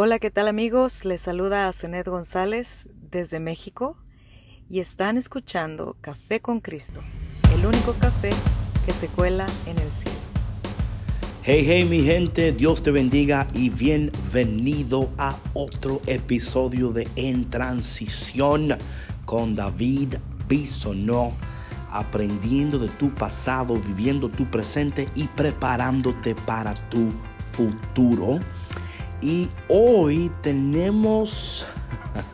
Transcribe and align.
Hola, 0.00 0.20
¿qué 0.20 0.30
tal 0.30 0.46
amigos? 0.46 1.04
Les 1.04 1.22
saluda 1.22 1.66
a 1.66 1.72
Zenet 1.72 2.06
González 2.06 2.86
desde 3.10 3.40
México 3.40 3.96
y 4.70 4.78
están 4.78 5.16
escuchando 5.16 5.96
Café 6.00 6.38
con 6.38 6.60
Cristo, 6.60 7.00
el 7.52 7.66
único 7.66 7.94
café 7.94 8.30
que 8.86 8.92
se 8.92 9.08
cuela 9.08 9.44
en 9.66 9.76
el 9.76 9.90
cielo. 9.90 10.16
Hey, 11.42 11.64
hey 11.66 11.84
mi 11.84 12.04
gente, 12.04 12.52
Dios 12.52 12.80
te 12.80 12.92
bendiga 12.92 13.48
y 13.54 13.70
bienvenido 13.70 15.10
a 15.18 15.34
otro 15.52 16.00
episodio 16.06 16.92
de 16.92 17.08
En 17.16 17.48
Transición 17.48 18.76
con 19.24 19.56
David 19.56 20.14
Bisonó, 20.46 21.32
aprendiendo 21.90 22.78
de 22.78 22.86
tu 22.86 23.12
pasado, 23.14 23.74
viviendo 23.74 24.28
tu 24.28 24.48
presente 24.48 25.08
y 25.16 25.24
preparándote 25.24 26.36
para 26.36 26.72
tu 26.88 27.12
futuro. 27.50 28.38
Y 29.20 29.48
hoy 29.68 30.30
tenemos 30.42 31.66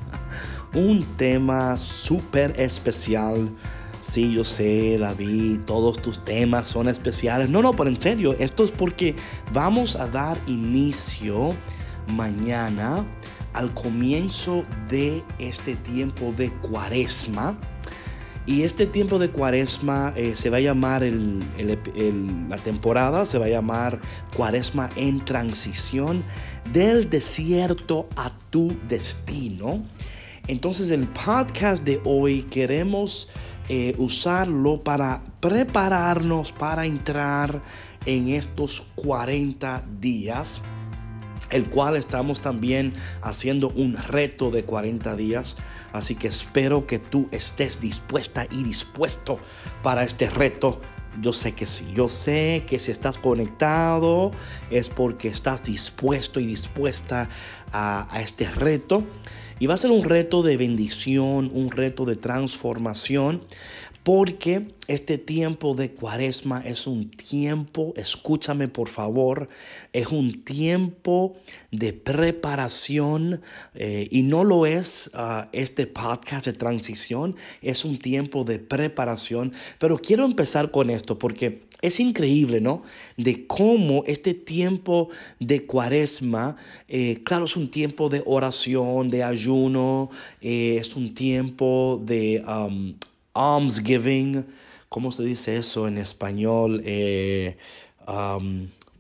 un 0.75 1.03
tema 1.17 1.77
súper 1.77 2.59
especial. 2.61 3.51
Sí, 4.03 4.35
yo 4.35 4.45
sé, 4.45 4.99
David, 4.99 5.61
todos 5.65 6.01
tus 6.03 6.23
temas 6.23 6.69
son 6.69 6.89
especiales. 6.89 7.49
No, 7.49 7.63
no, 7.63 7.73
pero 7.73 7.89
en 7.89 8.01
serio, 8.01 8.37
esto 8.39 8.65
es 8.65 8.71
porque 8.71 9.15
vamos 9.53 9.97
a 9.97 10.07
dar 10.09 10.37
inicio 10.47 11.55
mañana 12.09 13.07
al 13.55 13.73
comienzo 13.73 14.65
de 14.91 15.25
este 15.39 15.77
tiempo 15.77 16.35
de 16.37 16.53
cuaresma 16.53 17.57
y 18.47 18.63
este 18.63 18.87
tiempo 18.87 19.19
de 19.19 19.31
cuaresma 19.31 20.13
eh, 20.17 20.37
se 20.37 20.51
va 20.51 20.59
a 20.59 20.61
llamar, 20.61 21.03
la 21.03 22.57
temporada 22.59 23.25
se 23.25 23.39
va 23.39 23.47
a 23.47 23.49
llamar 23.49 24.01
cuaresma 24.37 24.91
en 24.97 25.25
transición 25.25 26.23
del 26.73 27.09
desierto 27.09 28.07
a 28.17 28.31
tu 28.51 28.77
destino. 28.89 29.83
Entonces 30.47 30.91
el 30.91 31.09
podcast 31.09 31.85
de 31.85 32.01
hoy 32.05 32.43
queremos 32.43 33.31
eh, 33.71 33.95
usarlo 33.97 34.77
para 34.77 35.23
prepararnos 35.41 36.53
para 36.53 36.85
entrar 36.85 37.63
en 38.05 38.29
estos 38.29 38.83
40 38.97 39.85
días 40.01 40.61
el 41.55 41.71
cual 41.71 41.97
estamos 41.97 42.41
también 42.41 42.93
haciendo 43.23 43.69
un 43.71 43.97
reto 43.97 44.51
de 44.51 44.65
40 44.65 45.15
días. 45.15 45.57
Así 45.93 46.17
que 46.17 46.27
espero 46.27 46.85
que 46.85 46.99
tú 46.99 47.29
estés 47.31 47.81
dispuesta 47.81 48.49
y 48.51 48.65
dispuesto 48.65 49.39
para 49.81 50.03
este 50.03 50.29
reto. 50.29 50.81
Yo 51.23 51.33
sé 51.33 51.53
que 51.53 51.65
sí, 51.65 51.87
yo 51.95 52.09
sé 52.09 52.65
que 52.67 52.81
si 52.81 52.91
estás 52.91 53.19
conectado 53.19 54.33
es 54.69 54.89
porque 54.89 55.29
estás 55.29 55.63
dispuesto 55.63 56.41
y 56.41 56.47
dispuesta 56.47 57.29
a, 57.73 58.09
a 58.11 58.21
este 58.21 58.51
reto. 58.51 59.05
Y 59.61 59.69
va 59.69 59.75
a 59.75 59.77
ser 59.77 59.93
un 59.93 60.03
reto 60.03 60.43
de 60.43 60.57
bendición, 60.57 61.53
un 61.55 61.71
reto 61.71 62.05
de 62.05 62.17
transformación 62.17 63.43
porque 64.03 64.75
este 64.87 65.19
tiempo 65.19 65.75
de 65.75 65.93
cuaresma 65.93 66.61
es 66.65 66.87
un 66.87 67.11
tiempo, 67.11 67.95
escúchame 67.97 68.69
por 68.69 68.89
favor, 68.89 69.49
es 69.93 70.09
un 70.09 70.45
tiempo 70.45 71.37
de 71.71 71.93
preparación 71.93 73.41
eh, 73.75 74.09
y 74.11 74.23
no 74.23 74.45
lo 74.45 74.67
es 74.67 75.11
ah, 75.15 75.49
este 75.53 75.87
podcast 75.87 76.47
de 76.47 76.53
transición, 76.53 77.37
es 77.63 77.85
un 77.85 77.99
tiempo 77.99 78.45
de 78.45 78.59
preparación. 78.59 79.53
Pero 79.79 79.99
quiero 79.99 80.25
empezar 80.25 80.71
con 80.71 80.91
esto 80.91 81.19
porque 81.19 81.63
es 81.81 82.01
increíble, 82.01 82.61
¿no? 82.61 82.83
De 83.17 83.47
cómo 83.47 84.05
este 84.07 84.33
tiempo 84.33 85.11
de 85.39 85.67
cuaresma, 85.67 86.57
eh, 86.89 87.21
claro, 87.25 87.45
es 87.45 87.57
un 87.57 87.71
tiempo 87.71 88.09
de 88.09 88.23
oración, 88.25 89.09
de 89.09 89.23
ayuno, 89.23 90.11
eh, 90.41 90.79
es 90.81 90.97
un 90.97 91.13
tiempo 91.13 92.03
de 92.05 92.43
almsgiving, 93.35 94.47
¿cómo 94.95 95.11
se 95.11 95.25
dice 95.25 95.57
eso 95.57 95.89
en 95.89 95.99
español? 95.99 96.81
Eh, 96.85 97.57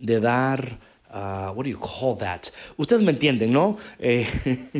de 0.00 0.20
dar, 0.20 0.80
uh, 1.08 1.52
what 1.54 1.64
do 1.64 1.70
you 1.70 1.78
call 1.78 2.16
that? 2.18 2.48
Ustedes 2.76 3.00
me 3.00 3.12
entienden, 3.12 3.52
¿no? 3.52 3.76
Eh, 4.00 4.26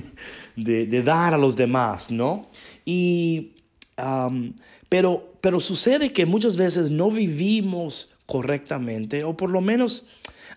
de, 0.57 1.03
dar 1.05 1.33
a 1.33 1.39
los 1.39 1.55
demás, 1.55 2.11
¿no? 2.11 2.49
Y, 2.85 3.53
pero, 4.89 5.35
pero 5.41 5.61
sucede 5.61 6.13
que 6.13 6.27
muchas 6.27 6.57
veces 6.57 6.91
no 6.91 7.09
vivimos 7.09 8.11
correctamente, 8.27 9.23
o 9.23 9.37
por 9.37 9.51
lo 9.51 9.61
menos 9.61 10.09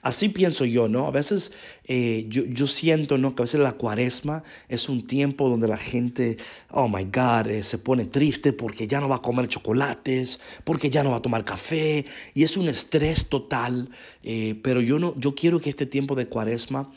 Así 0.07 0.29
pienso 0.29 0.63
yo, 0.63 0.87
¿no? 0.87 1.05
A 1.05 1.11
veces 1.11 1.51
eh, 1.83 2.27
yo, 2.29 2.65
siento, 2.65 3.17
¿no? 3.17 3.35
Que 3.35 3.41
a 3.41 3.43
veces 3.43 3.59
la 3.59 3.73
cuaresma 3.73 4.41
es 4.69 4.87
un 4.87 5.05
tiempo 5.05 5.49
donde 5.49 5.67
la 5.67 5.75
gente, 5.75 6.37
oh 6.71 6.87
my 6.87 7.03
God, 7.03 7.49
eh, 7.49 7.61
se 7.61 7.77
pone 7.77 8.05
triste 8.05 8.53
porque 8.53 8.87
ya 8.87 9.01
no 9.01 9.09
va 9.09 9.17
a 9.17 9.21
comer 9.21 9.49
chocolates, 9.49 10.39
porque 10.63 10.89
ya 10.89 11.03
no 11.03 11.11
va 11.11 11.17
a 11.17 11.21
tomar 11.21 11.43
café, 11.43 12.05
y 12.33 12.43
es 12.43 12.55
un 12.55 12.69
estrés 12.69 13.27
total. 13.27 13.89
Eh, 14.23 14.57
pero 14.63 14.79
yo, 14.79 14.97
no, 14.97 15.13
yo 15.17 15.35
quiero 15.35 15.59
que 15.59 15.69
este 15.69 15.85
tiempo 15.85 16.15
de 16.15 16.27
cuaresma 16.27 16.89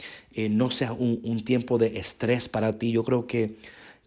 no 0.48 0.70
sea 0.70 0.92
un, 0.92 1.18
un 1.24 1.44
tiempo 1.44 1.78
de 1.78 1.98
estrés 1.98 2.48
para 2.48 2.78
ti. 2.78 2.92
Yo 2.92 3.02
creo 3.02 3.26
que 3.26 3.56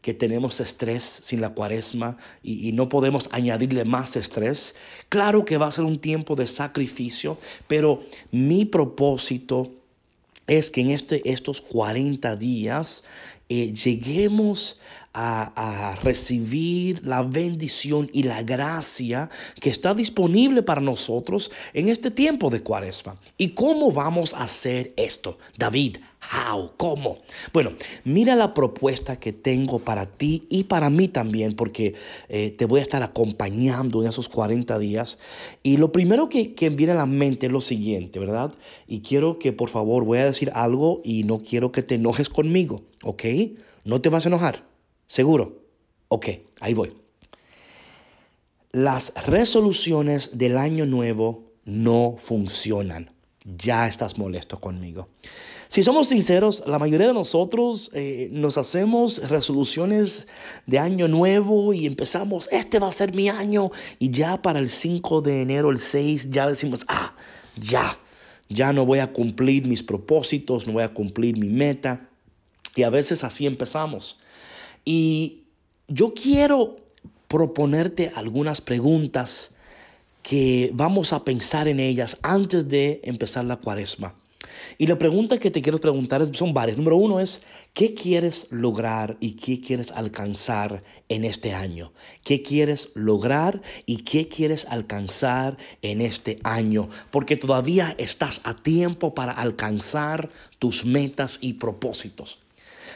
que 0.03 0.13
tenemos 0.13 0.59
estrés 0.59 1.21
sin 1.23 1.39
la 1.39 1.53
cuaresma 1.53 2.17
y, 2.43 2.73
no 2.73 2.89
podemos 2.89 3.29
añadirle 3.31 3.85
más 3.85 4.17
estrés. 4.17 4.75
Claro 5.07 5.45
que 5.45 5.57
va 5.57 5.67
a 5.67 5.71
ser 5.71 5.85
un 5.85 5.97
tiempo 5.97 6.35
de 6.35 6.45
sacrificio, 6.45 7.37
pero 7.67 8.03
mi 8.29 8.65
propósito 8.65 9.71
es 10.45 10.69
que 10.69 10.81
en 10.81 10.89
este, 10.89 11.21
estos 11.31 11.61
40 11.61 12.35
días 12.35 13.05
eh, 13.47 13.71
lleguemos 13.71 14.77
a, 15.13 15.95
recibir 16.03 17.05
la 17.05 17.21
bendición 17.21 18.09
y 18.11 18.23
la 18.23 18.43
gracia 18.43 19.29
que 19.61 19.69
está 19.69 19.93
disponible 19.93 20.63
para 20.63 20.81
nosotros 20.81 21.51
en 21.73 21.87
este 21.87 22.11
tiempo 22.11 22.49
de 22.49 22.61
cuaresma. 22.61 23.15
¿Y 23.37 23.49
cómo 23.49 23.91
vamos 23.91 24.33
a 24.33 24.43
hacer 24.43 24.91
esto? 24.97 25.37
David, 25.57 25.97
how, 26.31 26.71
¿cómo? 26.77 27.19
Bueno, 27.51 27.73
mira 28.03 28.35
la 28.35 28.53
propuesta 28.53 29.19
que 29.19 29.33
tengo 29.33 29.79
para 29.79 30.05
ti 30.05 30.45
y 30.49 30.65
para 30.65 30.89
mí 30.89 31.07
también, 31.07 31.53
porque 31.53 31.95
eh, 32.29 32.51
te 32.51 32.65
voy 32.65 32.79
a 32.79 32.83
estar 32.83 33.03
acompañando 33.03 34.01
en 34.01 34.09
esos 34.09 34.29
40 34.29 34.79
días. 34.79 35.19
Y 35.63 35.77
lo 35.77 35.91
primero 35.91 36.29
que, 36.29 36.53
que 36.53 36.69
viene 36.69 36.93
a 36.93 36.95
la 36.95 37.05
mente 37.05 37.47
es 37.47 37.51
lo 37.51 37.61
siguiente, 37.61 38.19
¿verdad? 38.19 38.53
Y 38.87 39.01
quiero 39.01 39.39
que 39.39 39.51
por 39.53 39.69
favor 39.69 40.05
voy 40.05 40.19
a 40.19 40.25
decir 40.25 40.51
algo 40.53 41.01
y 41.03 41.23
no 41.23 41.39
quiero 41.39 41.71
que 41.71 41.83
te 41.83 41.95
enojes 41.95 42.29
conmigo, 42.29 42.83
¿ok? 43.03 43.23
No 43.85 44.01
te 44.01 44.09
vas 44.09 44.25
a 44.25 44.29
enojar. 44.29 44.65
¿Seguro? 45.07 45.61
Ok, 46.07 46.29
ahí 46.59 46.73
voy. 46.73 46.93
Las 48.71 49.13
resoluciones 49.27 50.37
del 50.37 50.57
año 50.57 50.85
nuevo 50.85 51.51
no 51.65 52.15
funcionan. 52.17 53.12
Ya 53.45 53.87
estás 53.87 54.17
molesto 54.17 54.59
conmigo. 54.59 55.09
Si 55.67 55.83
somos 55.83 56.09
sinceros, 56.09 56.63
la 56.65 56.79
mayoría 56.79 57.07
de 57.07 57.13
nosotros 57.13 57.91
eh, 57.93 58.29
nos 58.31 58.57
hacemos 58.57 59.27
resoluciones 59.27 60.27
de 60.65 60.79
año 60.79 61.07
nuevo 61.07 61.73
y 61.73 61.85
empezamos, 61.85 62.47
este 62.51 62.79
va 62.79 62.87
a 62.87 62.91
ser 62.91 63.13
mi 63.13 63.27
año, 63.27 63.71
y 63.99 64.11
ya 64.11 64.41
para 64.41 64.59
el 64.59 64.69
5 64.69 65.21
de 65.21 65.41
enero, 65.41 65.71
el 65.71 65.79
6, 65.79 66.29
ya 66.29 66.47
decimos, 66.47 66.85
ah, 66.87 67.15
ya, 67.59 67.97
ya 68.49 68.71
no 68.71 68.85
voy 68.85 68.99
a 68.99 69.11
cumplir 69.11 69.67
mis 69.67 69.83
propósitos, 69.83 70.67
no 70.67 70.73
voy 70.73 70.83
a 70.83 70.93
cumplir 70.93 71.37
mi 71.37 71.49
meta. 71.49 72.07
Y 72.75 72.83
a 72.83 72.89
veces 72.89 73.23
así 73.23 73.45
empezamos. 73.45 74.19
Y 74.85 75.43
yo 75.87 76.13
quiero 76.13 76.77
proponerte 77.27 78.11
algunas 78.15 78.61
preguntas 78.61 79.52
que 80.23 80.71
vamos 80.73 81.13
a 81.13 81.23
pensar 81.23 81.67
en 81.67 81.79
ellas 81.79 82.17
antes 82.23 82.67
de 82.69 83.01
empezar 83.03 83.45
la 83.45 83.57
cuaresma. 83.57 84.15
Y 84.77 84.87
la 84.87 84.97
pregunta 84.97 85.37
que 85.37 85.51
te 85.51 85.61
quiero 85.61 85.77
preguntar 85.77 86.25
son 86.35 86.53
varias. 86.53 86.77
Número 86.77 86.97
uno 86.97 87.19
es, 87.19 87.43
¿qué 87.73 87.93
quieres 87.93 88.47
lograr 88.49 89.17
y 89.19 89.33
qué 89.33 89.61
quieres 89.61 89.91
alcanzar 89.91 90.83
en 91.09 91.25
este 91.25 91.53
año? 91.53 91.91
¿Qué 92.23 92.41
quieres 92.41 92.89
lograr 92.93 93.61
y 93.85 93.97
qué 93.97 94.27
quieres 94.27 94.65
alcanzar 94.65 95.57
en 95.81 96.01
este 96.01 96.39
año? 96.43 96.89
Porque 97.11 97.35
todavía 97.35 97.95
estás 97.97 98.41
a 98.43 98.55
tiempo 98.55 99.13
para 99.13 99.33
alcanzar 99.33 100.29
tus 100.59 100.85
metas 100.85 101.37
y 101.41 101.53
propósitos. 101.53 102.39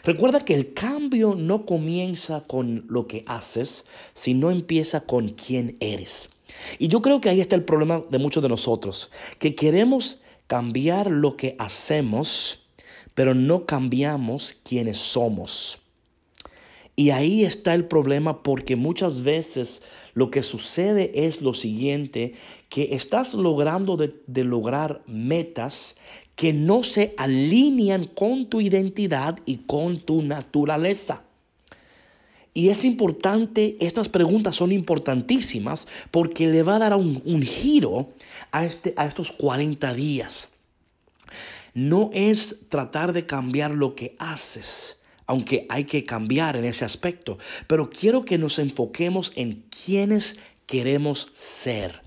Recuerda 0.03 0.45
que 0.45 0.53
el 0.53 0.73
cambio 0.73 1.35
no 1.35 1.65
comienza 1.65 2.41
con 2.41 2.85
lo 2.87 3.07
que 3.07 3.23
haces, 3.27 3.85
sino 4.13 4.51
empieza 4.51 5.01
con 5.01 5.29
quién 5.29 5.75
eres. 5.79 6.29
Y 6.79 6.87
yo 6.87 7.01
creo 7.01 7.21
que 7.21 7.29
ahí 7.29 7.41
está 7.41 7.55
el 7.55 7.63
problema 7.63 8.03
de 8.09 8.19
muchos 8.19 8.43
de 8.43 8.49
nosotros, 8.49 9.11
que 9.39 9.55
queremos 9.55 10.19
cambiar 10.47 11.11
lo 11.11 11.37
que 11.37 11.55
hacemos, 11.59 12.67
pero 13.13 13.33
no 13.33 13.65
cambiamos 13.65 14.55
quiénes 14.63 14.97
somos. 14.97 15.81
Y 16.99 17.11
ahí 17.11 17.43
está 17.43 17.75
el 17.75 17.85
problema 17.85 18.41
porque 18.41 18.75
muchas 18.75 19.21
veces 19.21 19.83
lo 20.15 20.31
que 20.31 20.41
sucede 20.41 21.27
es 21.27 21.43
lo 21.43 21.53
siguiente, 21.53 22.33
que 22.69 22.95
estás 22.95 23.35
logrando 23.35 23.97
de, 23.97 24.43
lograr 24.43 25.03
metas 25.05 25.95
que 26.35 26.53
no 26.53 26.83
se 26.83 27.13
alinean 27.17 28.05
con 28.05 28.47
tu 28.49 28.61
identidad 28.61 29.37
y 29.45 29.57
con 29.57 29.97
tu 29.97 30.23
naturaleza. 30.23 31.26
Y 32.57 32.69
es 32.69 32.85
importante, 32.85 33.77
estas 33.79 34.09
preguntas 34.09 34.55
son 34.55 34.71
importantísimas 34.71 35.87
porque 36.09 36.47
le 36.47 36.63
va 36.63 36.77
a 36.77 36.79
dar 36.79 36.95
un, 36.95 37.43
giro 37.43 38.09
a, 38.51 38.65
este, 38.65 38.95
a 38.97 39.05
estos 39.05 39.31
40 39.31 39.93
días. 39.93 40.49
No 41.75 42.09
es 42.13 42.61
tratar 42.69 43.13
de 43.13 43.27
cambiar 43.27 43.75
lo 43.75 43.93
que 43.93 44.15
haces, 44.17 44.97
aunque 45.27 45.67
hay 45.69 45.83
que 45.83 46.03
cambiar 46.03 46.55
en 46.55 46.65
ese 46.65 46.83
aspecto, 46.83 47.37
pero 47.67 47.91
quiero 47.91 48.25
que 48.25 48.39
nos 48.39 48.57
enfoquemos 48.57 49.33
en 49.35 49.63
quiénes 49.69 50.35
queremos 50.65 51.27
ser. 51.35 52.01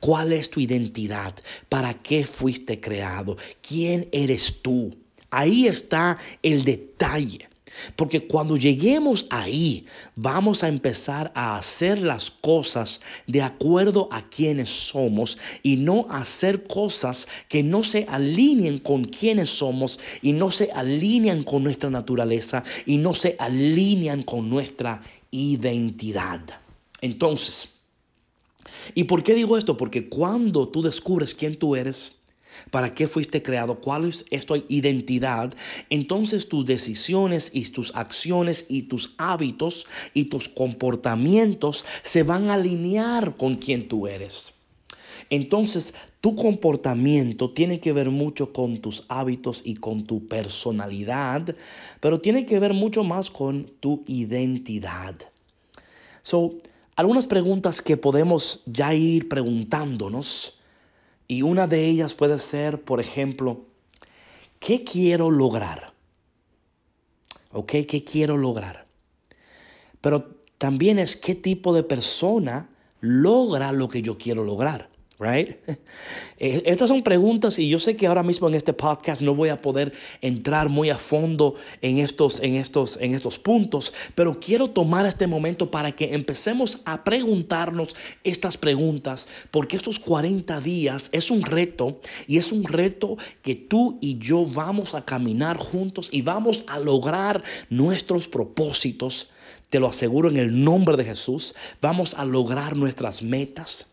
¿Cuál 0.00 0.32
es 0.32 0.50
tu 0.50 0.58
identidad? 0.58 1.36
¿Para 1.68 1.94
qué 1.94 2.26
fuiste 2.26 2.80
creado? 2.80 3.36
¿Quién 3.62 4.08
eres 4.10 4.56
tú? 4.60 4.96
Ahí 5.30 5.68
está 5.68 6.18
el 6.42 6.64
detalle. 6.64 7.53
Porque 7.96 8.26
cuando 8.26 8.56
lleguemos 8.56 9.26
ahí, 9.30 9.86
vamos 10.16 10.62
a 10.62 10.68
empezar 10.68 11.32
a 11.34 11.56
hacer 11.56 12.02
las 12.02 12.30
cosas 12.30 13.00
de 13.26 13.42
acuerdo 13.42 14.08
a 14.10 14.22
quienes 14.22 14.68
somos 14.68 15.38
y 15.62 15.76
no 15.76 16.06
hacer 16.10 16.64
cosas 16.64 17.28
que 17.48 17.62
no 17.62 17.84
se 17.84 18.06
alineen 18.08 18.78
con 18.78 19.04
quienes 19.04 19.50
somos 19.50 19.98
y 20.22 20.32
no 20.32 20.50
se 20.50 20.70
alinean 20.72 21.42
con 21.42 21.64
nuestra 21.64 21.90
naturaleza 21.90 22.64
y 22.86 22.98
no 22.98 23.14
se 23.14 23.36
alinean 23.38 24.22
con 24.22 24.48
nuestra 24.48 25.02
identidad. 25.30 26.40
Entonces, 27.00 27.72
¿y 28.94 29.04
por 29.04 29.22
qué 29.22 29.34
digo 29.34 29.58
esto? 29.58 29.76
Porque 29.76 30.08
cuando 30.08 30.68
tú 30.68 30.82
descubres 30.82 31.34
quién 31.34 31.56
tú 31.56 31.76
eres, 31.76 32.16
para 32.70 32.94
qué 32.94 33.08
fuiste 33.08 33.42
creado, 33.42 33.80
cuál 33.80 34.04
es 34.04 34.46
tu 34.46 34.64
identidad, 34.68 35.54
entonces 35.90 36.48
tus 36.48 36.64
decisiones 36.64 37.50
y 37.52 37.64
tus 37.70 37.94
acciones 37.94 38.66
y 38.68 38.82
tus 38.82 39.14
hábitos 39.18 39.86
y 40.12 40.26
tus 40.26 40.48
comportamientos 40.48 41.84
se 42.02 42.22
van 42.22 42.50
a 42.50 42.54
alinear 42.54 43.36
con 43.36 43.56
quien 43.56 43.88
tú 43.88 44.06
eres. 44.06 44.52
Entonces, 45.30 45.94
tu 46.20 46.34
comportamiento 46.34 47.50
tiene 47.50 47.80
que 47.80 47.92
ver 47.92 48.10
mucho 48.10 48.52
con 48.52 48.78
tus 48.78 49.04
hábitos 49.08 49.62
y 49.64 49.74
con 49.74 50.04
tu 50.04 50.26
personalidad, 50.26 51.54
pero 52.00 52.20
tiene 52.20 52.46
que 52.46 52.58
ver 52.58 52.72
mucho 52.72 53.04
más 53.04 53.30
con 53.30 53.70
tu 53.80 54.04
identidad. 54.06 55.16
So, 56.22 56.54
algunas 56.96 57.26
preguntas 57.26 57.82
que 57.82 57.96
podemos 57.96 58.62
ya 58.66 58.94
ir 58.94 59.28
preguntándonos 59.28 60.58
y 61.28 61.42
una 61.42 61.66
de 61.66 61.86
ellas 61.86 62.14
puede 62.14 62.38
ser, 62.38 62.82
por 62.82 63.00
ejemplo, 63.00 63.62
¿qué 64.58 64.84
quiero 64.84 65.30
lograr? 65.30 65.92
¿Ok? 67.52 67.72
¿Qué 67.88 68.04
quiero 68.04 68.36
lograr? 68.36 68.86
Pero 70.00 70.36
también 70.58 70.98
es 70.98 71.16
qué 71.16 71.34
tipo 71.34 71.74
de 71.74 71.82
persona 71.82 72.68
logra 73.00 73.72
lo 73.72 73.88
que 73.88 74.02
yo 74.02 74.18
quiero 74.18 74.44
lograr. 74.44 74.90
Right? 75.18 75.56
Eh, 76.36 76.62
estas 76.66 76.88
son 76.88 77.02
preguntas 77.02 77.60
y 77.60 77.68
yo 77.68 77.78
sé 77.78 77.96
que 77.96 78.08
ahora 78.08 78.24
mismo 78.24 78.48
en 78.48 78.54
este 78.54 78.72
podcast 78.72 79.22
no 79.22 79.36
voy 79.36 79.50
a 79.50 79.62
poder 79.62 79.92
entrar 80.20 80.68
muy 80.68 80.90
a 80.90 80.98
fondo 80.98 81.54
en 81.80 81.98
estos, 81.98 82.40
en 82.40 82.56
estos, 82.56 82.98
en 83.00 83.14
estos 83.14 83.38
puntos, 83.38 83.92
pero 84.16 84.40
quiero 84.40 84.68
tomar 84.68 85.06
este 85.06 85.28
momento 85.28 85.70
para 85.70 85.92
que 85.92 86.12
empecemos 86.12 86.80
a 86.84 87.04
preguntarnos 87.04 87.94
estas 88.24 88.56
preguntas, 88.56 89.28
porque 89.52 89.76
estos 89.76 90.00
40 90.00 90.60
días 90.60 91.08
es 91.12 91.30
un 91.30 91.42
reto 91.42 92.00
y 92.26 92.38
es 92.38 92.50
un 92.50 92.64
reto 92.64 93.16
que 93.40 93.54
tú 93.54 93.96
y 94.00 94.18
yo 94.18 94.44
vamos 94.44 94.94
a 94.94 95.04
caminar 95.04 95.56
juntos 95.56 96.08
y 96.10 96.22
vamos 96.22 96.64
a 96.66 96.80
lograr 96.80 97.44
nuestros 97.70 98.26
propósitos. 98.26 99.30
Te 99.70 99.78
lo 99.78 99.86
aseguro 99.86 100.28
en 100.28 100.36
el 100.36 100.64
nombre 100.64 100.96
de 100.96 101.04
Jesús. 101.04 101.54
Vamos 101.80 102.14
a 102.14 102.24
lograr 102.24 102.76
nuestras 102.76 103.22
metas. 103.22 103.86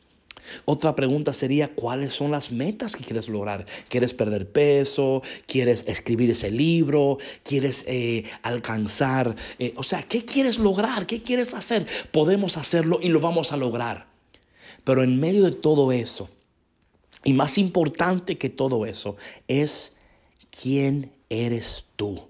Otra 0.65 0.95
pregunta 0.95 1.33
sería, 1.33 1.74
¿cuáles 1.74 2.13
son 2.13 2.31
las 2.31 2.51
metas 2.51 2.95
que 2.95 3.03
quieres 3.03 3.30
lograr? 3.30 3.65
¿Quieres 3.89 4.13
perder 4.13 4.51
peso? 4.51 5.21
¿Quieres 5.45 5.83
escribir 5.88 6.30
ese 6.31 6.51
libro? 6.51 7.18
¿Quieres 7.44 7.86
eh, 7.88 8.24
alcanzar? 8.44 9.36
Eh, 9.59 9.74
o 9.77 9.83
sea, 9.83 10.03
¿qué 10.03 10.25
quieres 10.25 10.57
lograr? 10.57 11.06
¿Qué 11.06 11.21
quieres 11.21 11.53
hacer? 11.53 11.86
Podemos 12.12 12.57
hacerlo 12.57 13.00
y 13.01 13.09
lo 13.09 13.19
vamos 13.19 13.51
a 13.51 13.57
lograr. 13.57 14.07
Pero 14.83 15.03
en 15.03 15.19
medio 15.19 15.44
de 15.44 15.51
todo 15.51 15.92
eso, 15.92 16.30
y 17.24 17.33
más 17.33 17.57
importante 17.57 18.38
que 18.38 18.50
todo 18.50 18.86
eso, 18.86 19.15
es 19.48 19.95
quién 20.50 21.12
eres 21.30 21.86
tú. 21.95 22.30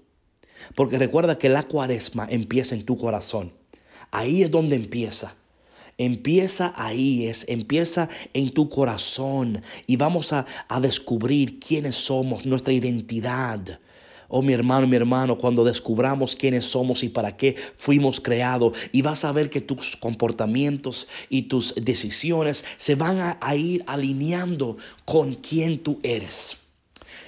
Porque 0.74 0.98
recuerda 0.98 1.38
que 1.38 1.48
la 1.48 1.64
cuaresma 1.64 2.26
empieza 2.30 2.74
en 2.74 2.84
tu 2.84 2.96
corazón. 2.96 3.52
Ahí 4.10 4.42
es 4.42 4.50
donde 4.50 4.76
empieza. 4.76 5.34
Empieza 5.98 6.72
ahí, 6.76 7.26
es, 7.26 7.44
empieza 7.48 8.08
en 8.32 8.50
tu 8.50 8.68
corazón 8.68 9.62
y 9.86 9.96
vamos 9.96 10.32
a, 10.32 10.46
a 10.68 10.80
descubrir 10.80 11.60
quiénes 11.60 11.96
somos, 11.96 12.46
nuestra 12.46 12.72
identidad. 12.72 13.80
Oh 14.34 14.40
mi 14.40 14.54
hermano, 14.54 14.86
mi 14.86 14.96
hermano, 14.96 15.36
cuando 15.36 15.62
descubramos 15.62 16.34
quiénes 16.34 16.64
somos 16.64 17.02
y 17.02 17.10
para 17.10 17.36
qué 17.36 17.54
fuimos 17.76 18.18
creados, 18.18 18.78
y 18.90 19.02
vas 19.02 19.26
a 19.26 19.32
ver 19.32 19.50
que 19.50 19.60
tus 19.60 19.94
comportamientos 19.96 21.06
y 21.28 21.42
tus 21.42 21.74
decisiones 21.74 22.64
se 22.78 22.94
van 22.94 23.20
a, 23.20 23.38
a 23.42 23.54
ir 23.56 23.84
alineando 23.86 24.78
con 25.04 25.34
quién 25.34 25.78
tú 25.82 26.00
eres. 26.02 26.61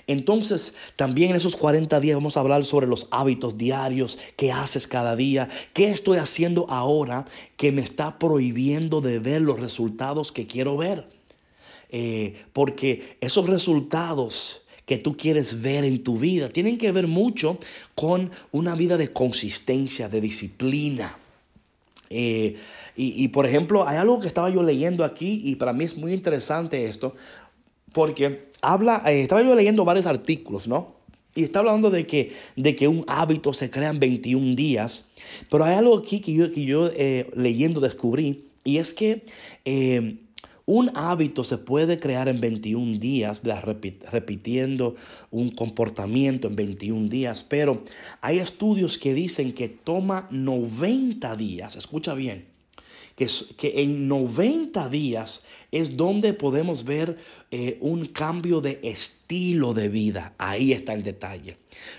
Entonces, 0.06 0.75
también 0.97 1.31
en 1.31 1.37
esos 1.37 1.56
40 1.56 1.99
días 2.01 2.17
vamos 2.17 2.37
a 2.37 2.41
hablar 2.41 2.65
sobre 2.65 2.87
los 2.87 3.09
hábitos 3.11 3.56
diarios, 3.56 4.19
qué 4.37 4.53
haces 4.53 4.87
cada 4.87 5.17
día, 5.17 5.49
qué 5.73 5.91
estoy 5.91 6.19
haciendo 6.19 6.67
ahora 6.69 7.25
que 7.56 7.73
me 7.73 7.83
está 7.83 8.19
prohibiendo 8.19 9.01
de 9.01 9.19
ver 9.19 9.43
los 9.43 9.61
resultados 9.61 10.33
que 10.33 10.47
quiero 10.47 10.77
ver. 10.77 11.09
Eh, 11.91 12.35
porque 12.53 13.17
esos 13.21 13.49
resultados 13.49 14.62
que 14.85 14.99
tú 14.99 15.17
quieres 15.17 15.62
ver 15.62 15.85
en 15.85 16.03
tu 16.03 16.19
vida 16.19 16.49
tienen 16.49 16.77
que 16.77 16.93
ver 16.93 17.06
mucho 17.06 17.56
con 17.95 18.31
una 18.53 18.75
vida 18.75 18.97
de 18.97 19.12
consistencia, 19.12 20.09
de 20.09 20.21
disciplina. 20.21 21.17
Eh, 22.11 22.56
y, 22.97 23.25
y, 23.25 23.29
por 23.29 23.47
ejemplo, 23.47 23.89
hay 23.89 23.97
algo 23.97 24.21
que 24.21 24.27
estaba 24.27 24.51
yo 24.51 24.62
leyendo 24.62 25.05
aquí 25.05 25.41
y 25.45 25.56
para 25.56 25.73
mí 25.73 25.85
es 25.85 25.97
muy 25.97 26.12
interesante 26.12 26.85
esto, 26.85 27.15
porque 27.94 28.50
habla, 28.61 29.02
eh, 29.06 29.23
estaba 29.23 29.43
yo 29.43 29.55
leyendo 29.55 29.87
varios 29.87 30.05
artículos, 30.05 30.69
¿no? 30.69 30.96
Y 31.35 31.43
está 31.43 31.61
hablando 31.61 31.91
de 31.91 32.06
que, 32.06 32.32
de 32.56 32.76
que 32.76 32.87
un 32.87 33.05
hábito 33.08 33.55
se 33.55 33.70
crea 33.70 33.88
en 33.88 33.99
21 33.99 34.55
días. 34.55 35.06
Pero 35.51 35.65
hay 35.65 35.74
algo 35.74 35.96
aquí 35.96 36.20
que 36.20 36.34
yo, 36.34 36.53
que 36.53 36.65
yo 36.65 36.91
eh, 36.94 37.31
leyendo 37.34 37.81
descubrí, 37.81 38.51
y 38.63 38.77
es 38.79 38.93
que 38.93 39.24
eh, 39.65 40.19
un 40.67 40.91
hábito 40.94 41.44
se 41.44 41.58
puede 41.58 41.98
crear 41.98 42.29
en 42.29 42.41
21 42.41 42.98
días, 42.98 43.43
repitiendo 44.10 44.96
un 45.31 45.51
comportamiento 45.51 46.48
en 46.48 46.56
21 46.56 47.08
días, 47.08 47.44
pero 47.46 47.82
hay 48.20 48.39
estudios 48.39 48.96
que 48.96 49.13
dicen 49.13 49.53
que 49.53 49.69
toma 49.69 50.27
90 50.31 51.36
días, 51.36 51.77
escucha 51.77 52.15
bien, 52.15 52.46
que, 53.17 53.27
que 53.56 53.83
en 53.83 54.09
90 54.09 54.89
días 54.89 55.44
es 55.71 55.97
donde 55.97 56.33
podemos 56.35 56.85
ver 56.85 57.17
eh, 57.51 57.79
un 57.81 58.06
cambio 58.06 58.61
de 58.61 58.81
estilo 58.83 59.24
de 59.27 59.89
vida. 59.89 60.35
Ahí 60.39 60.73
está 60.73 60.93
el 60.93 61.03
detalle. 61.03 61.57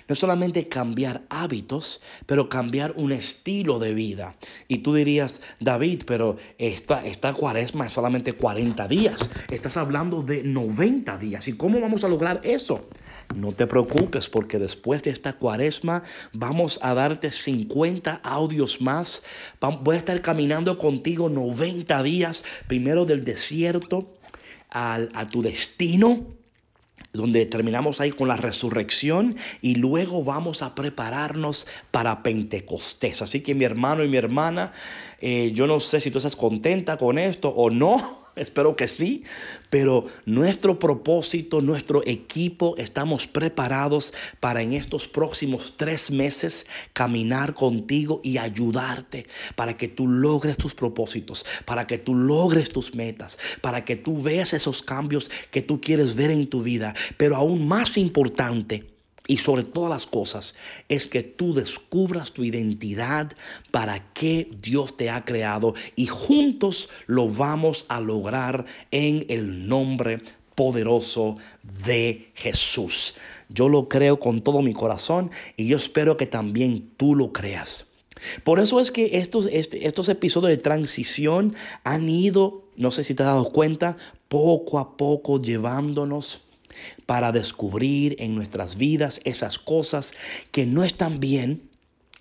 No 0.08 0.12
es 0.14 0.18
solamente 0.18 0.68
cambiar 0.68 1.22
hábitos, 1.28 2.00
pero 2.24 2.48
cambiar 2.48 2.92
un 2.96 3.12
estilo 3.12 3.78
de 3.78 3.92
vida. 3.92 4.36
Y 4.68 4.78
tú 4.78 4.94
dirías, 4.94 5.42
David, 5.60 6.04
pero 6.06 6.36
esta, 6.56 7.04
esta 7.04 7.34
cuaresma 7.34 7.86
es 7.86 7.92
solamente 7.92 8.32
40 8.32 8.88
días. 8.88 9.28
Estás 9.50 9.76
hablando 9.76 10.22
de 10.22 10.44
90 10.44 11.18
días. 11.18 11.46
¿Y 11.48 11.54
cómo 11.54 11.80
vamos 11.80 12.04
a 12.04 12.08
lograr 12.08 12.40
eso? 12.42 12.88
No 13.34 13.52
te 13.52 13.66
preocupes 13.66 14.28
porque 14.28 14.58
después 14.58 15.02
de 15.02 15.10
esta 15.10 15.34
cuaresma 15.34 16.04
vamos 16.32 16.78
a 16.80 16.94
darte 16.94 17.30
50 17.32 18.14
audios 18.22 18.80
más. 18.80 19.24
Voy 19.82 19.96
a 19.96 19.98
estar 19.98 20.22
caminando 20.22 20.78
contigo 20.78 21.28
90 21.28 22.02
días, 22.02 22.44
primero 22.66 23.04
del 23.04 23.24
desierto 23.24 24.14
a 24.70 25.28
tu 25.30 25.42
destino 25.42 26.36
donde 27.16 27.46
terminamos 27.46 28.00
ahí 28.00 28.10
con 28.12 28.28
la 28.28 28.36
resurrección 28.36 29.36
y 29.62 29.76
luego 29.76 30.24
vamos 30.24 30.62
a 30.62 30.74
prepararnos 30.74 31.66
para 31.90 32.22
Pentecostés. 32.22 33.22
Así 33.22 33.40
que 33.40 33.54
mi 33.54 33.64
hermano 33.64 34.04
y 34.04 34.08
mi 34.08 34.16
hermana, 34.16 34.72
eh, 35.20 35.52
yo 35.54 35.66
no 35.66 35.80
sé 35.80 36.00
si 36.00 36.10
tú 36.10 36.18
estás 36.18 36.36
contenta 36.36 36.96
con 36.96 37.18
esto 37.18 37.48
o 37.48 37.70
no. 37.70 38.25
Espero 38.36 38.76
que 38.76 38.86
sí, 38.86 39.24
pero 39.70 40.04
nuestro 40.26 40.78
propósito, 40.78 41.62
nuestro 41.62 42.06
equipo, 42.06 42.74
estamos 42.76 43.26
preparados 43.26 44.12
para 44.40 44.60
en 44.60 44.74
estos 44.74 45.08
próximos 45.08 45.72
tres 45.78 46.10
meses 46.10 46.66
caminar 46.92 47.54
contigo 47.54 48.20
y 48.22 48.36
ayudarte 48.36 49.26
para 49.54 49.78
que 49.78 49.88
tú 49.88 50.06
logres 50.06 50.58
tus 50.58 50.74
propósitos, 50.74 51.46
para 51.64 51.86
que 51.86 51.96
tú 51.96 52.14
logres 52.14 52.68
tus 52.68 52.94
metas, 52.94 53.38
para 53.62 53.86
que 53.86 53.96
tú 53.96 54.20
veas 54.20 54.52
esos 54.52 54.82
cambios 54.82 55.30
que 55.50 55.62
tú 55.62 55.80
quieres 55.80 56.14
ver 56.14 56.30
en 56.30 56.46
tu 56.46 56.62
vida. 56.62 56.94
Pero 57.16 57.36
aún 57.36 57.66
más 57.66 57.96
importante, 57.96 58.95
y 59.26 59.38
sobre 59.38 59.64
todas 59.64 59.90
las 59.90 60.06
cosas 60.06 60.54
es 60.88 61.06
que 61.06 61.22
tú 61.22 61.54
descubras 61.54 62.32
tu 62.32 62.44
identidad, 62.44 63.32
para 63.70 64.12
qué 64.12 64.48
Dios 64.62 64.96
te 64.96 65.10
ha 65.10 65.24
creado 65.24 65.74
y 65.94 66.06
juntos 66.06 66.88
lo 67.06 67.28
vamos 67.28 67.84
a 67.88 68.00
lograr 68.00 68.66
en 68.90 69.26
el 69.28 69.68
nombre 69.68 70.20
poderoso 70.54 71.36
de 71.84 72.30
Jesús. 72.34 73.14
Yo 73.48 73.68
lo 73.68 73.88
creo 73.88 74.18
con 74.18 74.40
todo 74.40 74.62
mi 74.62 74.72
corazón 74.72 75.30
y 75.56 75.66
yo 75.66 75.76
espero 75.76 76.16
que 76.16 76.26
también 76.26 76.90
tú 76.96 77.14
lo 77.14 77.32
creas. 77.32 77.86
Por 78.44 78.60
eso 78.60 78.80
es 78.80 78.90
que 78.90 79.18
estos, 79.18 79.46
este, 79.52 79.86
estos 79.86 80.08
episodios 80.08 80.56
de 80.56 80.62
transición 80.62 81.54
han 81.84 82.08
ido, 82.08 82.64
no 82.76 82.90
sé 82.90 83.04
si 83.04 83.14
te 83.14 83.22
has 83.22 83.28
dado 83.28 83.50
cuenta, 83.50 83.98
poco 84.28 84.78
a 84.78 84.96
poco 84.96 85.40
llevándonos 85.40 86.45
para 87.06 87.32
descubrir 87.32 88.16
en 88.18 88.34
nuestras 88.34 88.76
vidas 88.76 89.20
esas 89.24 89.58
cosas 89.58 90.12
que 90.50 90.66
no 90.66 90.84
están 90.84 91.20
bien 91.20 91.68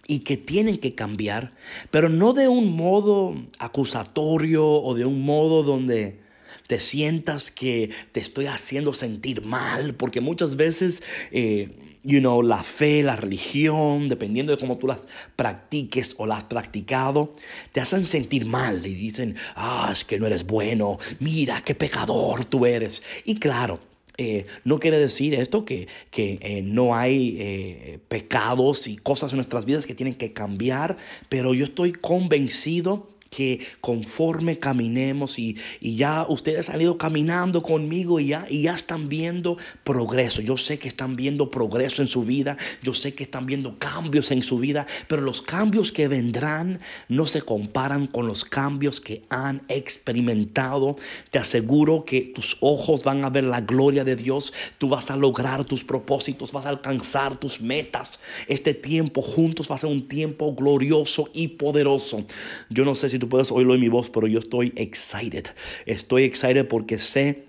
y 0.08 0.20
que 0.20 0.38
tienen 0.38 0.78
que 0.78 0.94
cambiar, 0.94 1.54
pero 1.92 2.10
no 2.10 2.34
de 2.34 2.48
un 2.48 2.76
modo 2.76 3.36
acusatorio 3.60 4.66
o 4.66 4.94
de 4.94 5.06
un 5.06 5.26
modo 5.26 5.64
donde 5.64 6.20
te 6.68 6.80
sientas 6.80 7.52
que 7.52 7.92
te 8.12 8.20
estoy 8.20 8.48
haciendo 8.48 8.94
sentir 8.94 9.46
mal, 9.46 9.96
porque 9.96 10.22
muchas 10.22 10.56
veces, 10.56 11.04
eh, 11.32 11.98
you 12.04 12.20
know, 12.20 12.42
la 12.42 12.64
fe, 12.64 13.04
la 13.04 13.16
religión, 13.16 14.10
dependiendo 14.10 14.52
de 14.52 14.58
cómo 14.58 14.78
tú 14.78 14.88
las 14.88 15.08
practiques 15.36 16.16
o 16.18 16.26
las 16.26 16.40
has 16.40 16.44
practicado, 16.46 17.34
te 17.72 17.82
hacen 17.82 18.06
sentir 18.08 18.46
mal 18.46 18.86
y 18.86 18.94
dicen, 18.94 19.36
ah, 19.56 19.90
es 19.92 20.06
que 20.06 20.20
no 20.20 20.28
eres 20.28 20.46
bueno, 20.46 20.98
mira 21.20 21.62
qué 21.62 21.76
pecador 21.76 22.46
tú 22.46 22.66
eres. 22.66 23.04
Y 23.26 23.36
claro, 23.36 23.80
eh, 24.17 24.45
no 24.63 24.79
quiere 24.79 24.98
decir 24.98 25.34
esto 25.34 25.65
que, 25.65 25.88
eh, 26.15 26.62
no 26.63 26.95
hay 26.95 27.38
eh, 27.39 28.00
pecados 28.07 28.88
y 28.88 28.95
cosas 28.95 29.34
en 29.34 29.38
nuestras 29.38 29.65
vidas 29.65 29.86
que 29.86 29.95
tienen 29.95 30.15
que 30.15 30.31
cambiar, 30.31 30.98
pero 31.29 31.53
yo 31.53 31.65
estoy 31.65 31.91
convencido 31.91 33.14
que 33.36 33.60
conforme 33.82 34.60
caminemos 34.60 35.39
y, 35.39 35.58
ya 35.82 36.25
ustedes 36.27 36.70
han 36.70 36.82
ido 36.82 36.98
caminando 36.98 37.62
conmigo 37.62 38.20
y 38.20 38.27
ya, 38.27 38.46
y 38.50 38.63
ya 38.63 38.75
están 38.75 39.10
viendo 39.10 39.58
progreso. 39.84 40.42
Yo 40.42 40.58
sé 40.58 40.80
que 40.80 40.88
están 40.88 41.15
viendo 41.15 41.51
progreso 41.51 42.01
en 42.01 42.08
su 42.08 42.24
vida, 42.24 42.58
yo 42.82 42.94
sé 42.94 43.13
que 43.13 43.24
están 43.24 43.46
viendo 43.46 43.77
cambios 43.77 44.32
en 44.32 44.42
su 44.42 44.58
vida, 44.58 44.86
pero 45.08 45.22
los 45.22 45.42
cambios 45.42 45.92
que 45.92 46.08
vendrán 46.08 46.80
no 47.10 47.25
se 47.25 47.42
comparan 47.42 48.08
con 48.08 48.27
los 48.27 48.46
cambios 48.46 49.01
que 49.01 49.24
han 49.30 49.63
experimentado. 49.68 50.96
Te 51.32 51.39
aseguro 51.39 52.06
que 52.06 52.22
tus 52.22 52.58
ojos 52.62 53.04
van 53.04 53.25
a 53.25 53.30
ver 53.30 53.44
la 53.44 53.62
gloria 53.62 54.04
de 54.04 54.15
Dios, 54.15 54.54
tú 54.77 54.88
vas 54.88 55.12
a 55.12 55.18
lograr 55.18 55.65
tus 55.65 55.84
propósitos, 55.84 56.51
vas 56.51 56.65
a 56.65 56.70
alcanzar 56.70 57.38
tus 57.38 57.60
metas. 57.60 58.20
Este 58.48 58.74
tiempo 58.74 59.22
juntos 59.22 59.68
va 59.70 59.75
a 59.75 59.80
ser 59.80 59.89
un 59.89 60.08
tiempo 60.08 60.56
glorioso 60.56 61.30
y 61.34 61.50
poderoso. 61.50 62.25
Yo 62.70 62.86
no 62.86 62.96
sé 62.96 63.10
si 63.10 63.20
tú 63.20 63.25
puedes 63.25 63.51
oírlo 63.51 63.75
en 63.75 63.82
mi 63.82 63.89
voz, 63.89 64.10
pero 64.10 64.27
yo 64.27 64.39
estoy 64.39 64.74
excited. 64.75 65.46
Estoy 65.86 66.24
excited 66.24 66.67
porque 66.67 66.98
sé 67.00 67.46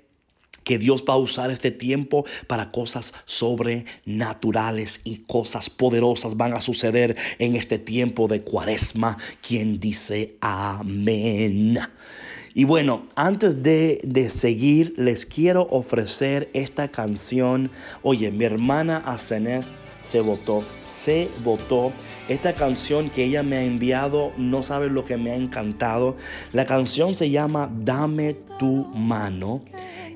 que 0.66 0.78
Dios 0.78 1.04
va 1.09 1.14
a 1.14 1.18
usar 1.18 1.50
este 1.52 1.71
tiempo 1.71 2.26
para 2.49 2.73
cosas 2.73 3.14
sobrenaturales 3.25 5.00
y 5.04 5.18
cosas 5.18 5.71
poderosas 5.71 6.37
van 6.37 6.54
a 6.54 6.61
suceder 6.61 7.16
en 7.38 7.54
este 7.54 7.78
tiempo 7.78 8.26
de 8.26 8.42
cuaresma. 8.42 9.16
Quien 9.47 9.78
dice 9.78 10.37
amén. 10.40 11.78
Y 12.52 12.64
bueno, 12.64 13.06
antes 13.14 13.62
de, 13.62 14.00
de, 14.02 14.28
seguir, 14.28 14.95
les 14.97 15.25
quiero 15.25 15.68
ofrecer 15.71 16.50
esta 16.52 16.88
canción. 16.88 17.71
Oye, 18.02 18.30
mi 18.33 18.45
hermana 18.45 18.97
Asenet 18.97 19.64
se 20.07 20.21
votó, 20.21 20.65
se 20.85 21.29
votó. 21.43 21.93
Esta 22.29 22.55
canción 22.55 23.11
que 23.11 23.25
ella 23.25 23.43
me 23.43 23.57
ha 23.57 23.65
enviado, 23.65 24.33
no 24.37 24.63
sabe 24.63 24.89
lo 24.89 25.05
que 25.05 25.17
me 25.17 25.33
ha 25.33 25.37
encantado. 25.37 26.17
La 26.53 26.65
canción 26.65 27.17
se 27.17 27.29
llama 27.31 27.71
Dame 27.77 28.35
tu 28.59 28.87
mano. 28.95 29.63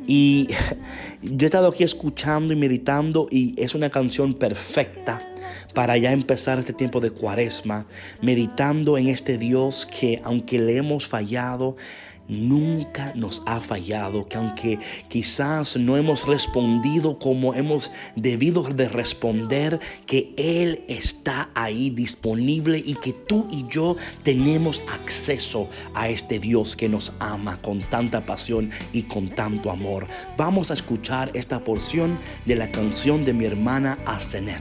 Y 0.06 0.48
yo 1.22 1.44
he 1.44 1.46
estado 1.46 1.68
aquí 1.68 1.82
escuchando 1.82 2.52
y 2.52 2.56
meditando 2.56 3.26
y 3.30 3.60
es 3.60 3.74
una 3.74 3.90
canción 3.90 4.32
perfecta 4.32 5.26
para 5.74 5.96
ya 5.96 6.12
empezar 6.12 6.58
este 6.58 6.72
tiempo 6.72 7.00
de 7.00 7.10
cuaresma, 7.10 7.86
meditando 8.22 8.96
en 8.96 9.08
este 9.08 9.38
Dios 9.38 9.86
que 9.86 10.20
aunque 10.24 10.58
le 10.58 10.76
hemos 10.76 11.06
fallado, 11.06 11.76
nunca 12.30 13.12
nos 13.14 13.42
ha 13.44 13.60
fallado, 13.60 14.26
que 14.26 14.36
aunque 14.36 14.78
quizás 15.08 15.76
no 15.76 15.96
hemos 15.96 16.26
respondido 16.26 17.18
como 17.18 17.54
hemos 17.54 17.90
debido 18.16 18.62
de 18.62 18.88
responder, 18.88 19.80
que 20.06 20.32
Él 20.36 20.84
está 20.88 21.50
ahí 21.54 21.90
disponible 21.90 22.82
y 22.84 22.94
que 22.94 23.12
tú 23.12 23.48
y 23.50 23.66
yo 23.68 23.96
tenemos 24.22 24.82
acceso 24.92 25.68
a 25.94 26.08
este 26.08 26.38
Dios 26.38 26.76
que 26.76 26.88
nos 26.88 27.12
ama 27.18 27.60
con 27.60 27.80
tanta 27.80 28.24
pasión 28.24 28.70
y 28.92 29.02
con 29.02 29.28
tanto 29.28 29.70
amor. 29.70 30.06
Vamos 30.36 30.70
a 30.70 30.74
escuchar 30.74 31.30
esta 31.34 31.60
porción 31.60 32.18
de 32.46 32.56
la 32.56 32.70
canción 32.70 33.24
de 33.24 33.34
mi 33.34 33.44
hermana 33.44 33.98
Asenet. 34.06 34.60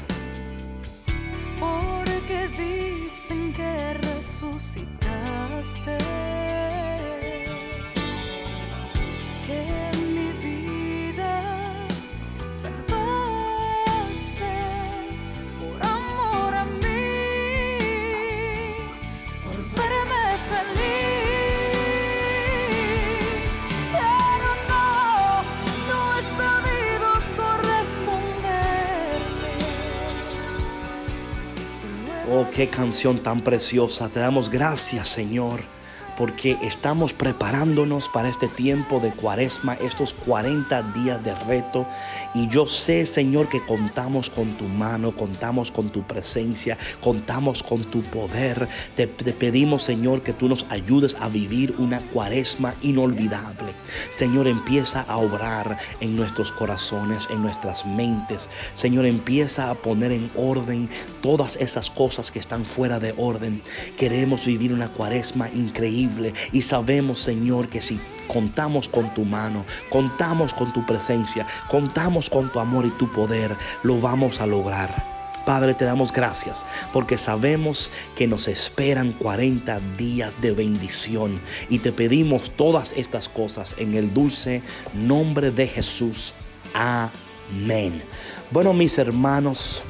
Oh, 32.31 32.45
qué 32.53 32.67
canción 32.67 33.17
tan 33.23 33.41
preciosa. 33.41 34.07
Te 34.07 34.19
damos 34.19 34.49
gracias, 34.49 35.07
Señor 35.07 35.78
porque 36.19 36.57
estamos 36.61 37.13
preparándonos 37.13 38.09
para 38.09 38.27
este 38.27 38.49
tiempo 38.49 38.99
de 38.99 39.13
cuaresma, 39.13 39.75
estos 39.75 40.13
40 40.13 40.81
días 40.91 41.23
de 41.23 41.33
reto. 41.33 41.87
Y 42.35 42.49
yo 42.49 42.67
sé, 42.67 43.05
Señor, 43.05 43.47
que 43.47 43.65
contamos 43.65 44.29
con 44.29 44.51
tu 44.57 44.65
mano, 44.65 45.15
contamos 45.15 45.71
con 45.71 45.89
tu 45.89 46.03
presencia, 46.03 46.77
contamos 46.99 47.63
con 47.63 47.85
tu 47.85 48.01
poder. 48.01 48.67
Te, 48.97 49.07
pedimos, 49.07 49.83
Señor, 49.83 50.21
que 50.21 50.33
tú 50.33 50.49
nos 50.49 50.65
ayudes 50.69 51.15
a 51.21 51.29
vivir 51.29 51.73
una 51.77 52.01
cuaresma 52.09 52.75
inolvidable. 52.81 53.73
Señor, 54.09 54.49
empieza 54.49 55.03
a 55.03 55.15
obrar 55.19 55.77
en 56.01 56.17
nuestros 56.17 56.51
corazones, 56.51 57.29
en 57.31 57.41
nuestras 57.41 57.85
mentes. 57.85 58.49
Señor, 58.73 59.05
empieza 59.05 59.69
a 59.69 59.75
poner 59.75 60.11
en 60.11 60.29
orden 60.35 60.89
todas 61.21 61.55
esas 61.55 61.89
cosas 61.89 62.29
que 62.29 62.39
están 62.39 62.65
fuera 62.65 62.99
de 62.99 63.13
orden. 63.15 63.61
Queremos 63.95 64.45
vivir 64.45 64.73
una 64.73 64.91
cuaresma 64.91 65.47
increíble 65.53 66.08
y 66.51 66.61
sabemos, 66.61 67.19
Señor, 67.19 67.69
que 67.69 67.81
si 67.81 67.99
contamos 68.27 68.87
con 68.87 69.13
tu 69.13 69.25
mano, 69.25 69.65
contamos 69.89 70.53
con 70.53 70.71
tu 70.71 70.85
presencia, 70.85 71.45
contamos 71.69 72.29
con 72.29 72.51
tu 72.51 72.59
amor 72.59 72.85
y 72.85 72.91
tu 72.91 73.11
poder, 73.11 73.55
lo 73.83 73.99
vamos 73.99 74.39
a 74.41 74.45
lograr. 74.45 75.19
Padre, 75.45 75.73
te 75.73 75.85
damos 75.85 76.11
gracias 76.11 76.63
porque 76.93 77.17
sabemos 77.17 77.89
que 78.15 78.27
nos 78.27 78.47
esperan 78.47 79.13
40 79.13 79.79
días 79.97 80.31
de 80.41 80.51
bendición 80.51 81.39
y 81.69 81.79
te 81.79 81.91
pedimos 81.91 82.51
todas 82.51 82.93
estas 82.95 83.27
cosas 83.27 83.75
en 83.79 83.95
el 83.95 84.13
dulce 84.13 84.61
nombre 84.93 85.49
de 85.49 85.67
Jesús. 85.67 86.33
Amén. 86.75 88.03
Bueno, 88.51 88.73
mis 88.73 88.97
hermanos, 88.99 89.83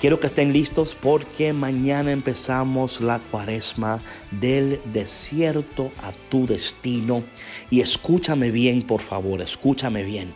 Quiero 0.00 0.20
que 0.20 0.28
estén 0.28 0.52
listos 0.52 0.94
porque 0.94 1.52
mañana 1.52 2.12
empezamos 2.12 3.00
la 3.00 3.18
cuaresma 3.18 4.00
del 4.30 4.80
desierto 4.92 5.90
a 6.04 6.12
tu 6.30 6.46
destino. 6.46 7.24
Y 7.68 7.80
escúchame 7.80 8.52
bien, 8.52 8.82
por 8.82 9.00
favor, 9.00 9.40
escúchame 9.40 10.04
bien. 10.04 10.32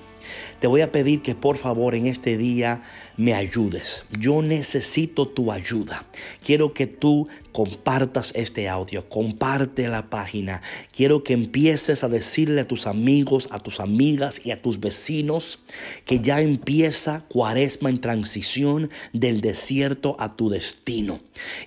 Te 0.61 0.67
voy 0.67 0.81
a 0.81 0.93
pedir 0.93 1.23
que 1.23 1.35
por 1.35 1.57
favor 1.57 1.95
en 1.95 2.07
este 2.07 2.37
día 2.37 2.83
me 3.17 3.35
ayudes. 3.35 4.05
Yo 4.19 4.43
necesito 4.43 5.29
tu 5.29 5.53
ayuda. 5.53 6.07
Quiero 6.45 6.73
que 6.73 6.87
tú 6.87 7.29
compartas 7.53 8.33
este 8.35 8.69
audio, 8.69 9.09
comparte 9.09 9.87
la 9.89 10.09
página. 10.09 10.63
Quiero 10.91 11.23
que 11.23 11.35
empieces 11.35 12.03
a 12.03 12.09
decirle 12.09 12.63
a 12.63 12.69
tus 12.69 12.87
amigos, 12.87 13.49
a 13.51 13.59
tus 13.59 13.81
amigas 13.81 14.41
y 14.45 14.51
a 14.51 14.57
tus 14.57 14.81
vecinos 14.81 15.59
que 16.05 16.21
ya 16.21 16.41
empieza 16.41 17.25
cuaresma 17.29 17.91
en 17.91 18.01
transición 18.01 18.91
del 19.13 19.41
desierto 19.41 20.17
a 20.19 20.37
tu 20.37 20.49
destino. 20.49 21.21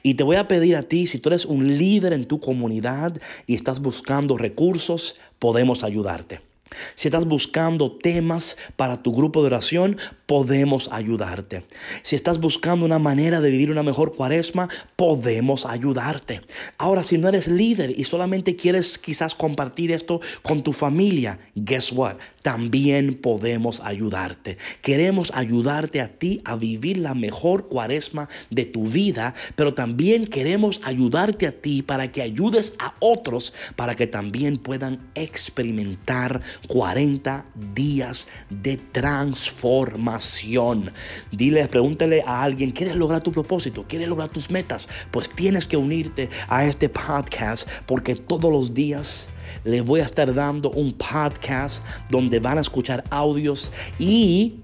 Y 0.03 0.15
te 0.15 0.23
voy 0.23 0.37
a 0.37 0.47
pedir 0.47 0.75
a 0.75 0.83
ti, 0.83 1.07
si 1.07 1.19
tú 1.19 1.29
eres 1.29 1.45
un 1.45 1.77
líder 1.77 2.13
en 2.13 2.25
tu 2.25 2.39
comunidad 2.39 3.19
y 3.45 3.55
estás 3.55 3.79
buscando 3.79 4.37
recursos, 4.37 5.15
podemos 5.39 5.83
ayudarte. 5.83 6.54
Si 6.95 7.07
estás 7.07 7.25
buscando 7.25 7.91
temas 7.91 8.57
para 8.75 9.03
tu 9.03 9.13
grupo 9.13 9.41
de 9.41 9.47
oración, 9.47 9.97
podemos 10.25 10.89
ayudarte. 10.91 11.63
Si 12.01 12.15
estás 12.15 12.39
buscando 12.39 12.85
una 12.85 12.99
manera 12.99 13.39
de 13.39 13.51
vivir 13.51 13.69
una 13.69 13.83
mejor 13.83 14.15
cuaresma, 14.15 14.69
podemos 14.95 15.65
ayudarte. 15.65 16.41
Ahora, 16.77 17.03
si 17.03 17.17
no 17.17 17.27
eres 17.27 17.47
líder 17.47 17.91
y 17.91 18.03
solamente 18.05 18.55
quieres 18.55 18.97
quizás 18.97 19.35
compartir 19.35 19.91
esto 19.91 20.21
con 20.41 20.63
tu 20.63 20.73
familia, 20.73 21.39
guess 21.55 21.91
what? 21.91 22.17
También 22.45 23.15
podemos 23.15 23.79
ayudarte. 23.79 24.59
Queremos 24.83 25.31
ayudarte 25.33 25.99
a 25.99 26.09
ti 26.09 26.43
a 26.45 26.55
vivir 26.55 26.99
la 26.99 27.15
mejor 27.15 27.69
cuaresma 27.69 28.29
de 28.51 28.65
tu 28.65 28.85
vida, 28.85 29.33
pero 29.55 29.73
también 29.73 30.27
queremos 30.27 30.79
ayudarte 30.83 31.47
a 31.47 31.59
ti 31.59 31.81
para 31.81 32.11
que 32.11 32.21
ayudes 32.21 32.75
a 32.77 32.93
otros 32.99 33.51
para 33.75 33.95
que 33.95 34.05
también 34.05 34.57
puedan 34.57 35.09
experimentar 35.15 36.39
40 36.67 37.47
días 37.73 38.27
de 38.51 38.77
transformación. 38.77 40.91
Dile, 41.31 41.67
pregúntale 41.67 42.21
a 42.27 42.43
alguien, 42.43 42.69
¿quieres 42.69 42.95
lograr 42.95 43.23
tu 43.23 43.31
propósito? 43.31 43.85
¿Quieres 43.87 44.07
lograr 44.07 44.29
tus 44.29 44.51
metas? 44.51 44.87
Pues 45.09 45.31
tienes 45.31 45.65
que 45.65 45.77
unirte 45.77 46.29
a 46.47 46.67
este 46.67 46.89
podcast 46.89 47.67
porque 47.87 48.13
todos 48.13 48.51
los 48.51 48.75
días 48.75 49.29
les 49.63 49.83
voy 49.83 50.01
a 50.01 50.05
estar 50.05 50.33
dando 50.33 50.69
un 50.71 50.91
podcast 50.93 51.83
donde 52.09 52.39
van 52.39 52.57
a 52.57 52.61
escuchar 52.61 53.03
audios 53.09 53.71
y 53.99 54.59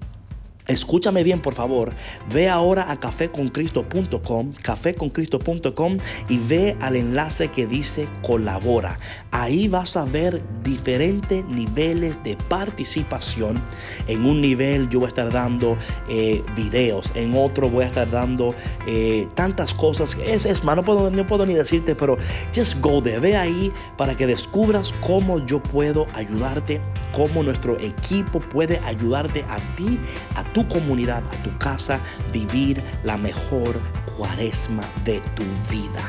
Escúchame 0.71 1.23
bien, 1.23 1.41
por 1.41 1.53
favor. 1.53 1.93
Ve 2.33 2.49
ahora 2.49 2.91
a 2.91 2.99
cafeconcristo.com, 2.99 4.51
cafeconcristo.com 4.61 5.97
y 6.29 6.37
ve 6.37 6.77
al 6.79 6.95
enlace 6.95 7.49
que 7.49 7.67
dice 7.67 8.07
colabora. 8.21 8.97
Ahí 9.31 9.67
vas 9.67 9.97
a 9.97 10.05
ver 10.05 10.41
diferentes 10.63 11.45
niveles 11.45 12.23
de 12.23 12.37
participación. 12.47 13.61
En 14.07 14.25
un 14.25 14.39
nivel 14.39 14.89
yo 14.89 14.99
voy 14.99 15.07
a 15.07 15.09
estar 15.09 15.31
dando 15.31 15.77
eh, 16.07 16.41
videos, 16.55 17.11
en 17.15 17.33
otro 17.35 17.69
voy 17.69 17.83
a 17.83 17.87
estar 17.87 18.09
dando 18.09 18.55
eh, 18.87 19.27
tantas 19.35 19.73
cosas. 19.73 20.17
Es, 20.25 20.45
es 20.45 20.63
más, 20.63 20.77
no 20.77 20.83
puedo, 20.83 21.25
puedo 21.25 21.45
ni 21.45 21.53
decirte, 21.53 21.95
pero 21.95 22.17
just 22.55 22.79
go 22.79 23.01
there. 23.01 23.19
Ve 23.19 23.35
ahí 23.35 23.71
para 23.97 24.15
que 24.15 24.25
descubras 24.25 24.93
cómo 25.01 25.45
yo 25.45 25.61
puedo 25.61 26.05
ayudarte, 26.13 26.79
cómo 27.13 27.43
nuestro 27.43 27.77
equipo 27.79 28.39
puede 28.39 28.79
ayudarte 28.85 29.43
a 29.49 29.57
ti, 29.75 29.99
a 30.35 30.43
tu 30.53 30.60
comunidad, 30.67 31.23
a 31.23 31.43
tu 31.43 31.57
casa, 31.57 31.99
vivir 32.31 32.83
la 33.03 33.17
mejor 33.17 33.79
cuaresma 34.17 34.83
de 35.05 35.19
tu 35.35 35.43
vida. 35.69 36.01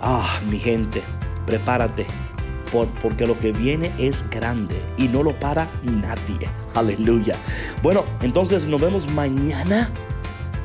Ah, 0.00 0.40
mi 0.48 0.58
gente, 0.58 1.02
prepárate. 1.46 2.06
Por, 2.72 2.86
porque 3.02 3.26
lo 3.26 3.36
que 3.36 3.50
viene 3.50 3.90
es 3.98 4.24
grande 4.30 4.80
y 4.96 5.08
no 5.08 5.24
lo 5.24 5.32
para 5.40 5.66
nadie. 5.82 6.48
Aleluya. 6.74 7.36
Bueno, 7.82 8.04
entonces 8.22 8.64
nos 8.66 8.80
vemos 8.80 9.10
mañana 9.12 9.90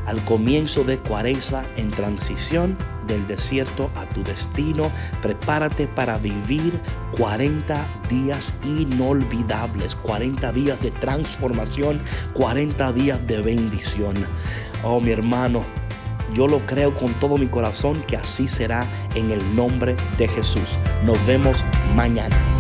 al 0.05 0.23
comienzo 0.25 0.83
de 0.83 0.99
cuaresma 0.99 1.65
en 1.77 1.87
transición 1.87 2.77
del 3.07 3.25
desierto 3.27 3.89
a 3.95 4.05
tu 4.05 4.23
destino. 4.23 4.91
Prepárate 5.21 5.87
para 5.87 6.17
vivir 6.17 6.79
40 7.17 7.85
días 8.09 8.53
inolvidables, 8.63 9.95
40 9.95 10.51
días 10.51 10.81
de 10.81 10.91
transformación, 10.91 11.99
40 12.33 12.93
días 12.93 13.27
de 13.27 13.41
bendición. 13.41 14.15
Oh, 14.83 14.99
mi 14.99 15.11
hermano, 15.11 15.65
yo 16.33 16.47
lo 16.47 16.59
creo 16.59 16.93
con 16.93 17.13
todo 17.15 17.37
mi 17.37 17.47
corazón 17.47 18.01
que 18.07 18.17
así 18.17 18.47
será 18.47 18.85
en 19.15 19.31
el 19.31 19.55
nombre 19.55 19.95
de 20.17 20.27
Jesús. 20.27 20.77
Nos 21.03 21.23
vemos 21.25 21.63
mañana. 21.95 22.54